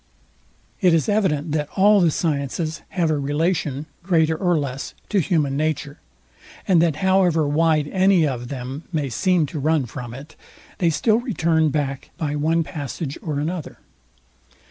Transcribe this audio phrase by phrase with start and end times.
[0.79, 5.55] It is evident, that all the sciences have a relation, greater or less, to human
[5.55, 5.99] nature:
[6.67, 10.35] and that however wide any of them may seem to run from it,
[10.79, 13.77] they still return back by one passage or another.